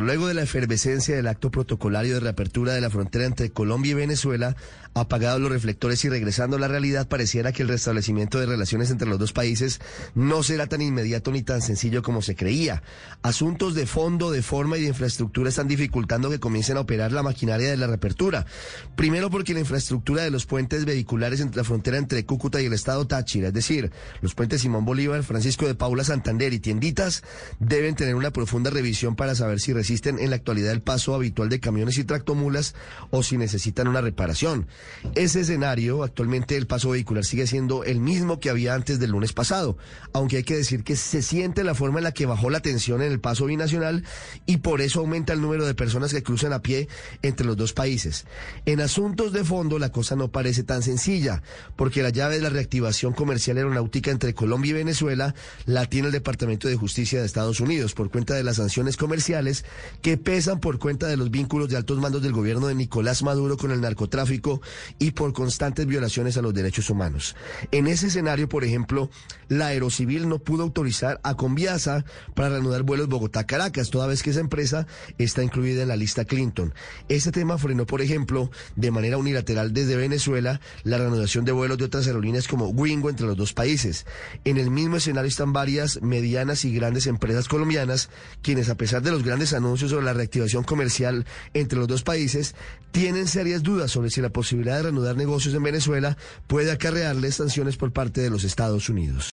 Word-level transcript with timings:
Luego 0.00 0.26
de 0.26 0.34
la 0.34 0.42
efervescencia 0.42 1.14
del 1.14 1.26
acto 1.26 1.50
protocolario 1.50 2.14
de 2.14 2.20
reapertura 2.20 2.72
de 2.72 2.80
la 2.80 2.88
frontera 2.88 3.26
entre 3.26 3.50
Colombia 3.50 3.92
y 3.92 3.94
Venezuela, 3.94 4.56
apagados 4.94 5.40
los 5.40 5.50
reflectores 5.50 6.04
y 6.04 6.08
regresando 6.08 6.56
a 6.56 6.60
la 6.60 6.68
realidad, 6.68 7.08
pareciera 7.08 7.52
que 7.52 7.62
el 7.62 7.68
restablecimiento 7.68 8.38
de 8.38 8.46
relaciones 8.46 8.90
entre 8.90 9.08
los 9.08 9.18
dos 9.18 9.32
países 9.32 9.80
no 10.14 10.42
será 10.42 10.66
tan 10.66 10.82
inmediato 10.82 11.30
ni 11.30 11.42
tan 11.42 11.62
sencillo 11.62 12.02
como 12.02 12.22
se 12.22 12.34
creía. 12.34 12.82
Asuntos 13.22 13.74
de 13.74 13.86
fondo, 13.86 14.30
de 14.30 14.42
forma 14.42 14.78
y 14.78 14.82
de 14.82 14.88
infraestructura 14.88 15.48
están 15.48 15.68
dificultando 15.68 16.30
que 16.30 16.40
comiencen 16.40 16.76
a 16.76 16.80
operar 16.80 17.12
la 17.12 17.22
maquinaria 17.22 17.70
de 17.70 17.76
la 17.76 17.86
reapertura. 17.86 18.46
Primero 18.96 19.30
porque 19.30 19.54
la 19.54 19.60
infraestructura 19.60 20.22
de 20.22 20.30
los 20.30 20.46
puentes 20.46 20.84
vehiculares 20.84 21.40
entre 21.40 21.58
la 21.58 21.64
frontera 21.64 21.98
entre 21.98 22.24
Cúcuta 22.24 22.60
y 22.60 22.66
el 22.66 22.72
estado 22.72 23.06
Táchira, 23.06 23.48
es 23.48 23.54
decir, 23.54 23.90
los 24.20 24.34
puentes 24.34 24.62
Simón 24.62 24.84
Bolívar, 24.84 25.22
Francisco 25.22 25.66
de 25.66 25.74
Paula 25.74 26.04
Santander 26.04 26.52
y 26.52 26.60
Tienditas, 26.60 27.22
deben 27.58 27.94
tener 27.94 28.14
una 28.14 28.30
profunda 28.30 28.70
revisión 28.70 29.16
para 29.16 29.34
saber 29.34 29.60
si 29.60 29.72
resisten 29.82 30.20
en 30.20 30.30
la 30.30 30.36
actualidad 30.36 30.70
el 30.70 30.80
paso 30.80 31.12
habitual 31.12 31.48
de 31.48 31.58
camiones 31.58 31.98
y 31.98 32.04
tractomulas 32.04 32.76
o 33.10 33.24
si 33.24 33.36
necesitan 33.36 33.88
una 33.88 34.00
reparación. 34.00 34.68
Ese 35.16 35.40
escenario, 35.40 36.04
actualmente 36.04 36.56
el 36.56 36.68
paso 36.68 36.90
vehicular 36.90 37.24
sigue 37.24 37.48
siendo 37.48 37.82
el 37.82 37.98
mismo 37.98 38.38
que 38.38 38.48
había 38.48 38.74
antes 38.74 39.00
del 39.00 39.10
lunes 39.10 39.32
pasado, 39.32 39.76
aunque 40.12 40.36
hay 40.36 40.44
que 40.44 40.54
decir 40.54 40.84
que 40.84 40.94
se 40.94 41.20
siente 41.20 41.64
la 41.64 41.74
forma 41.74 41.98
en 41.98 42.04
la 42.04 42.12
que 42.12 42.26
bajó 42.26 42.48
la 42.48 42.60
tensión 42.60 43.02
en 43.02 43.10
el 43.10 43.18
paso 43.18 43.46
binacional 43.46 44.04
y 44.46 44.58
por 44.58 44.82
eso 44.82 45.00
aumenta 45.00 45.32
el 45.32 45.40
número 45.40 45.66
de 45.66 45.74
personas 45.74 46.12
que 46.12 46.22
cruzan 46.22 46.52
a 46.52 46.62
pie 46.62 46.86
entre 47.22 47.44
los 47.44 47.56
dos 47.56 47.72
países. 47.72 48.24
En 48.66 48.80
asuntos 48.80 49.32
de 49.32 49.42
fondo 49.42 49.80
la 49.80 49.90
cosa 49.90 50.14
no 50.14 50.30
parece 50.30 50.62
tan 50.62 50.84
sencilla, 50.84 51.42
porque 51.74 52.04
la 52.04 52.10
llave 52.10 52.36
de 52.36 52.42
la 52.42 52.50
reactivación 52.50 53.14
comercial 53.14 53.56
aeronáutica 53.56 54.12
entre 54.12 54.32
Colombia 54.32 54.70
y 54.70 54.74
Venezuela 54.74 55.34
la 55.66 55.86
tiene 55.86 56.06
el 56.06 56.12
Departamento 56.12 56.68
de 56.68 56.76
Justicia 56.76 57.18
de 57.18 57.26
Estados 57.26 57.58
Unidos 57.58 57.94
por 57.94 58.12
cuenta 58.12 58.34
de 58.34 58.44
las 58.44 58.58
sanciones 58.58 58.96
comerciales 58.96 59.64
que 60.00 60.16
pesan 60.16 60.60
por 60.60 60.78
cuenta 60.78 61.06
de 61.06 61.16
los 61.16 61.30
vínculos 61.30 61.68
de 61.68 61.76
altos 61.76 61.98
mandos 61.98 62.22
del 62.22 62.32
gobierno 62.32 62.66
de 62.66 62.74
Nicolás 62.74 63.22
Maduro 63.22 63.56
con 63.56 63.70
el 63.70 63.80
narcotráfico 63.80 64.60
y 64.98 65.12
por 65.12 65.32
constantes 65.32 65.86
violaciones 65.86 66.36
a 66.36 66.42
los 66.42 66.54
derechos 66.54 66.90
humanos. 66.90 67.36
En 67.70 67.86
ese 67.86 68.08
escenario, 68.08 68.48
por 68.48 68.64
ejemplo, 68.64 69.10
la 69.48 69.68
Aerocivil 69.68 70.28
no 70.28 70.38
pudo 70.38 70.62
autorizar 70.62 71.20
a 71.22 71.36
Conviasa 71.36 72.04
para 72.34 72.50
reanudar 72.50 72.82
vuelos 72.82 73.08
Bogotá-Caracas, 73.08 73.90
toda 73.90 74.06
vez 74.06 74.22
que 74.22 74.30
esa 74.30 74.40
empresa 74.40 74.86
está 75.18 75.42
incluida 75.42 75.82
en 75.82 75.88
la 75.88 75.96
lista 75.96 76.24
Clinton. 76.24 76.74
Ese 77.08 77.32
tema 77.32 77.58
frenó, 77.58 77.86
por 77.86 78.02
ejemplo, 78.02 78.50
de 78.76 78.90
manera 78.90 79.18
unilateral 79.18 79.72
desde 79.72 79.96
Venezuela 79.96 80.60
la 80.84 80.98
reanudación 80.98 81.44
de 81.44 81.52
vuelos 81.52 81.78
de 81.78 81.84
otras 81.84 82.06
aerolíneas 82.06 82.48
como 82.48 82.68
Wingo 82.68 83.10
entre 83.10 83.26
los 83.26 83.36
dos 83.36 83.52
países. 83.52 84.06
En 84.44 84.56
el 84.56 84.70
mismo 84.70 84.96
escenario 84.96 85.28
están 85.28 85.52
varias 85.52 86.00
medianas 86.02 86.64
y 86.64 86.72
grandes 86.72 87.06
empresas 87.06 87.48
colombianas, 87.48 88.10
quienes 88.42 88.68
a 88.68 88.76
pesar 88.76 89.02
de 89.02 89.10
los 89.10 89.22
grandes 89.22 89.52
anuncios 89.52 89.61
sobre 89.62 90.04
la 90.04 90.12
reactivación 90.12 90.64
comercial 90.64 91.24
entre 91.54 91.78
los 91.78 91.88
dos 91.88 92.02
países, 92.02 92.54
tienen 92.90 93.26
serias 93.26 93.62
dudas 93.62 93.90
sobre 93.90 94.10
si 94.10 94.20
la 94.20 94.30
posibilidad 94.30 94.76
de 94.76 94.82
reanudar 94.84 95.16
negocios 95.16 95.54
en 95.54 95.62
Venezuela 95.62 96.16
puede 96.46 96.70
acarrearles 96.70 97.36
sanciones 97.36 97.76
por 97.76 97.92
parte 97.92 98.20
de 98.20 98.30
los 98.30 98.44
Estados 98.44 98.88
Unidos. 98.88 99.30